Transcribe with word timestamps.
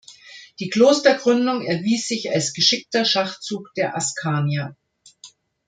Die 0.57 0.71
Klostergründung 0.71 1.61
erwies 1.63 2.07
sich 2.07 2.31
als 2.33 2.53
geschickter 2.53 3.05
Schachzug 3.05 3.71
der 3.75 3.95
Askanier. 3.95 4.75